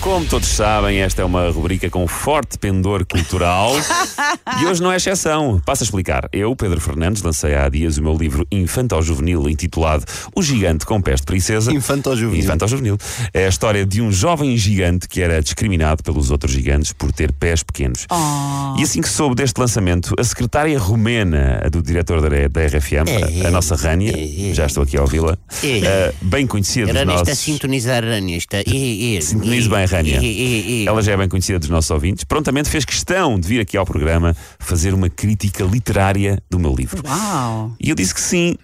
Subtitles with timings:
[0.00, 3.74] Como todos sabem, esta é uma rubrica com forte pendor cultural
[4.60, 5.60] e hoje não é exceção.
[5.64, 6.26] Passo a explicar.
[6.32, 11.20] Eu, Pedro Fernandes, lancei há dias o meu livro infanto-juvenil intitulado O Gigante com Pés
[11.20, 11.70] de Princesa.
[11.70, 12.42] Infanto-juvenil.
[12.42, 12.96] Infanto-juvenil.
[13.34, 17.30] É a história de um jovem gigante que era discriminado pelos outros gigantes por ter
[17.32, 18.06] pés pequenos.
[18.78, 23.48] E assim que soube deste lançamento, a secretária romena do diretor da, da RFM, a,
[23.48, 24.14] a nossa Rânia,
[24.54, 25.78] já estou aqui a ouvi-la, É.
[25.84, 27.38] eh, bem conhecida dos Rania nossos...
[27.38, 28.58] sintonizar, Rania está.
[28.58, 29.89] É, é, Sintonize é, bem,
[30.86, 32.24] Ela já é bem conhecida dos nossos ouvintes.
[32.24, 37.02] Prontamente fez questão de vir aqui ao programa fazer uma crítica literária do meu livro.
[37.06, 37.72] Uau!
[37.80, 38.56] E eu disse que sim.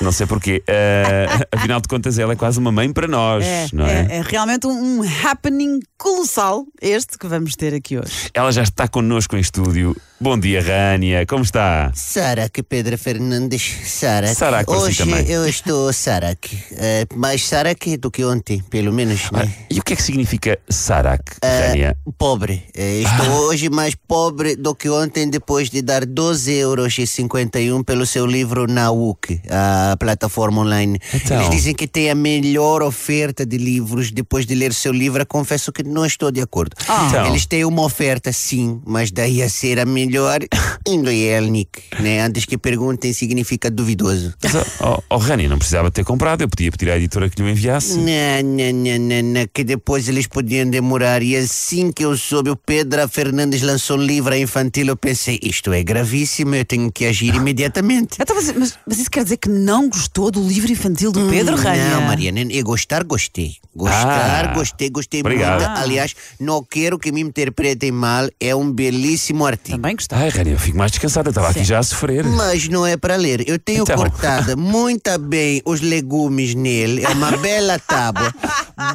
[0.00, 0.62] Não sei porquê.
[0.66, 4.06] Eh, afinal de contas, ela é quase uma mãe para nós, É, não é?
[4.10, 8.30] é- é realmente um, um happening colossal este que vamos ter aqui hoje.
[8.32, 9.94] Ela já está connosco em estúdio.
[10.22, 11.24] Bom dia, Rânia.
[11.24, 11.90] Como está?
[11.94, 14.34] Sarac, Pedro Fernandes, Sarac.
[14.34, 15.26] Sarac, por si Hoje também.
[15.30, 16.58] eu estou Sarac.
[16.72, 19.30] Eh, mais Sarac do que ontem, pelo menos.
[19.30, 19.50] Né?
[19.70, 21.96] E o que é que significa Sarak, Eh, Rânia?
[22.18, 22.64] pobre.
[22.76, 23.40] Eh, estou Ah.
[23.46, 28.26] hoje mais pobre do que ontem depois de dar 12 euros e 51 pelo seu
[28.26, 30.98] livro na UC, a plataforma online.
[31.14, 31.38] Então.
[31.40, 34.10] Eles dizem que tem a melhor oferta de livros.
[34.10, 36.76] Depois de ler seu livro, confesso que não estou de acordo.
[36.82, 37.24] Então.
[37.26, 40.09] Eles têm uma oferta, sim, mas daí a ser a melhor,
[40.86, 42.20] indo Elnik, né?
[42.20, 44.34] Antes que perguntem, significa duvidoso.
[44.42, 46.42] Mas, oh, oh, Rânia, não precisava ter comprado.
[46.42, 47.96] Eu podia pedir à editora que lhe o enviasse.
[47.96, 51.22] Não, não, não, não, não, que depois eles podiam demorar.
[51.22, 55.72] E assim que eu soube, o Pedro Fernandes lançou um livro infantil, eu pensei, isto
[55.72, 58.16] é gravíssimo, eu tenho que agir imediatamente.
[58.20, 61.56] Então, mas, mas- mas isso quer dizer que não gostou do livro infantil do Pedro
[61.56, 61.84] Rania?
[61.84, 63.56] Hum, Não, Mariana, eu gostar, gostei.
[63.74, 65.60] Gostar, Ah, gostei, gostei obrigado.
[65.64, 65.80] muito.
[65.80, 69.76] Aliás, não quero que me interpretem mal, é um belíssimo artigo.
[69.76, 70.18] Também gostei.
[70.18, 71.28] Ai, Rânia, eu fico mais descansada.
[71.28, 72.24] Eu estava aqui já a sofrer.
[72.24, 73.46] Mas não é para ler.
[73.48, 73.96] Eu tenho Então.
[73.96, 77.04] cortado muito bem os legumes nele.
[77.04, 78.34] É uma bela tábua.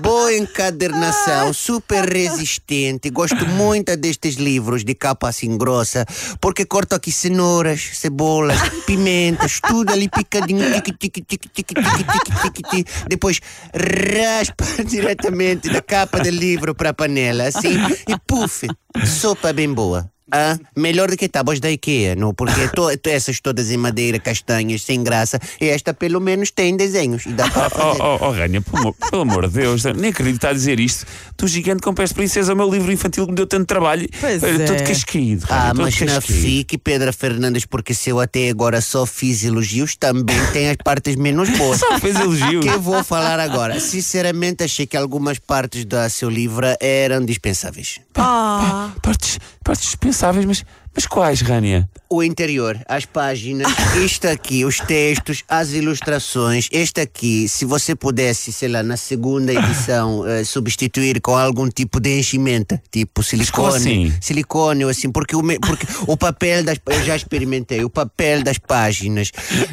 [0.02, 3.10] Boa encadernação, super resistente.
[3.12, 6.06] Gosto muito destes livros de capa assim grossa,
[6.42, 10.74] porque corto aqui cenouras, cebolas, pimentas, tudo ali picadinho.
[10.74, 12.92] Tique, tique, tique, tique, tique, tique, tique, tique.
[13.08, 13.40] Depois
[13.74, 17.76] raspa diretamente da capa do livro para a panela, assim,
[18.08, 18.68] e puf,
[19.06, 20.10] sopa bem boa.
[20.38, 22.34] Ah, melhor do que tábuas da IKEA, não?
[22.34, 27.26] Porque to, essas todas em madeira, castanhas, sem graça, e esta pelo menos tem desenhos
[27.26, 28.02] e dá para Oh, fazer.
[28.02, 28.18] oh,
[28.60, 31.06] oh, pelo, amor- pelo amor de Deus, nem acredito estar a dizer isto.
[31.38, 34.08] Tu, gigante com pés de princesa, o meu livro infantil que me deu tanto trabalho.
[34.20, 34.66] Pois Olha, é.
[34.66, 35.46] Todo cascaído.
[35.50, 36.42] Ah, todo mas não cascaído.
[36.42, 41.16] fique, Pedro Fernandes, porque se eu até agora só fiz elogios, também tem as partes
[41.16, 41.80] menos boas.
[41.80, 42.60] Só fez elogio.
[42.60, 43.80] que eu vou falar agora.
[43.80, 48.00] Sinceramente, achei que algumas partes do seu livro eram dispensáveis.
[48.16, 48.92] Ah,
[49.26, 50.66] Partes, partes dispensáveis, mas,
[50.96, 51.88] mas quais, Rânia?
[52.10, 53.68] O interior, as páginas,
[54.04, 59.54] isto aqui, os textos, as ilustrações, este aqui, se você pudesse, sei lá, na segunda
[59.54, 64.14] edição, eh, substituir com algum tipo de enchimento, tipo silicone, assim?
[64.22, 68.44] silicone ou assim, porque o, me- porque o papel das, eu já experimentei, o papel
[68.44, 69.32] das páginas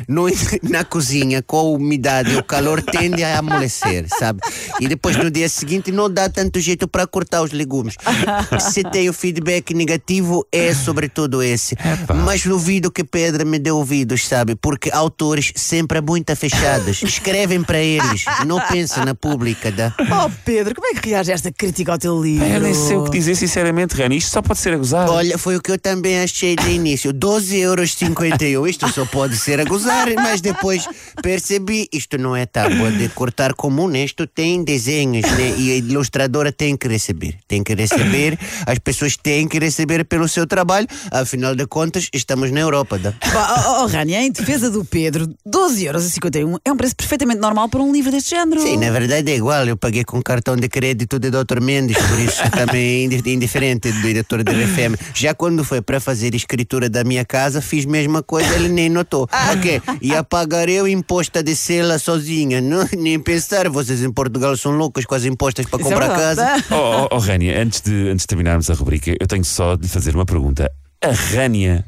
[0.08, 0.26] no,
[0.62, 4.40] na cozinha, com a umidade e o calor, tende a amolecer, sabe?
[4.80, 7.94] E depois no dia seguinte não dá tanto jeito para cortar os legumes.
[8.72, 10.72] Se tem o feedback negativo, é
[11.12, 11.76] sobretudo esse.
[12.24, 14.56] Mas duvido que Pedro me dê ouvidos, sabe?
[14.56, 17.02] Porque autores sempre muito fechados.
[17.04, 19.70] Escrevem para eles, não pensam na pública.
[19.70, 19.94] Da...
[19.98, 22.46] oh Pedro, como é que reage a esta crítica ao teu livro?
[22.46, 24.16] Eu nem sei o que dizer, sinceramente, Rânia.
[24.16, 25.08] Isto só pode ser a gozar.
[25.08, 27.12] Olha, foi o que eu também achei de início.
[27.12, 28.66] 12 euros 51.
[28.66, 30.88] Isto só pode ser a gozar, mas depois
[31.22, 34.04] percebi, isto não é tábua de cortar comum, né?
[34.04, 35.54] Isto tem desenhos, né?
[35.58, 37.36] E a ilustradora tem que receber.
[37.46, 40.86] Tem que receber, as pessoas têm que receber pelo seu trabalho.
[41.10, 42.98] Afinal de contas, estamos na Europa.
[42.98, 43.12] Da...
[43.34, 47.92] Oh, oh, Rania, em defesa do Pedro, 12,51€ é um preço perfeitamente normal para um
[47.92, 48.60] livro deste género.
[48.60, 49.66] Sim, na verdade é igual.
[49.66, 51.60] Eu paguei com cartão de crédito de Dr.
[51.60, 54.96] Mendes, por isso também é indi- indiferente do diretor da RFM.
[55.14, 59.28] Já quando foi para fazer escritura da minha casa, fiz mesma coisa, ele nem notou.
[59.56, 62.60] Ok, ia pagar eu imposto de sela sozinha.
[62.60, 66.08] Não, nem pensar, vocês em Portugal são loucos com as impostas para Isso é comprar
[66.16, 66.62] verdade.
[66.62, 66.64] casa.
[66.70, 69.82] Oh, oh, oh, Rânia, antes de, antes de terminarmos a rubrica, eu tenho só de
[69.82, 70.70] lhe fazer uma pergunta.
[71.04, 71.84] A Rânia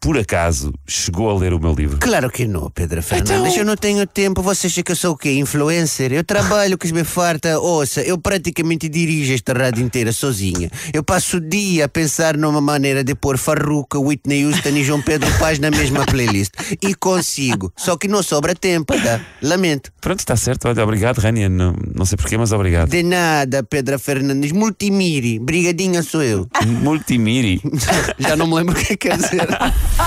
[0.00, 1.98] por acaso, chegou a ler o meu livro?
[2.00, 3.32] Claro que não, Pedro Fernandes.
[3.52, 4.40] Então- Eu não tenho tempo.
[4.42, 5.32] Você acha que eu sou o quê?
[5.32, 6.12] Influencer?
[6.12, 7.58] Eu trabalho que me farta.
[7.58, 10.70] Ouça, eu praticamente dirijo esta rádio inteira sozinha.
[10.92, 15.02] Eu passo o dia a pensar numa maneira de pôr Farruca, Whitney Houston e João
[15.02, 16.52] Pedro Paz na mesma playlist.
[16.82, 17.72] E consigo.
[17.76, 19.20] Só que não sobra tempo, tá?
[19.42, 19.90] Lamento.
[20.00, 20.68] Pronto, está certo.
[20.68, 21.48] Olha, obrigado, Rania.
[21.48, 22.88] Não, não sei porquê, mas obrigado.
[22.90, 24.52] De nada, Pedro Fernandes.
[24.52, 25.38] Multimiri.
[25.40, 26.46] Brigadinha sou eu.
[26.64, 27.60] Multimiri.
[28.18, 29.48] Já não me lembro o que quer dizer.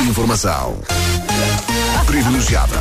[0.00, 0.78] Informação
[2.06, 2.76] privilegiada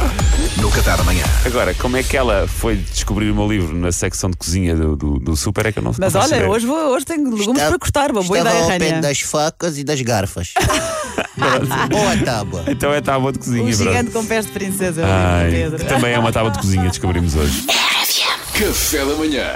[0.58, 1.24] no Café da Manhã.
[1.46, 4.96] Agora, como é que ela foi descobrir o meu livro na secção de cozinha do,
[4.96, 7.48] do, do super é que eu não Mas não olha, hoje, vou, hoje tenho legumes
[7.48, 8.12] Estava- para cortar.
[8.12, 9.02] Uma boa Estava ideia, ao pé Rania.
[9.02, 10.54] das facas e das garfas.
[11.90, 12.64] Boa tábua.
[12.68, 13.78] Então é tábua de cozinha, pronto.
[13.78, 15.78] gigante com pés de princesa, Ai, Pedro.
[15.80, 17.66] que também é uma tábua de cozinha, descobrimos hoje.
[18.54, 19.52] Café da Manhã.